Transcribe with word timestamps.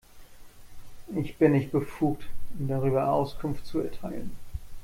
Ich 1.15 1.37
bin 1.37 1.51
nicht 1.51 1.71
befugt, 1.71 2.23
Ihnen 2.57 2.69
darüber 2.69 3.09
Auskunft 3.09 3.67
zu 3.67 3.81
erteilen. 3.81 4.35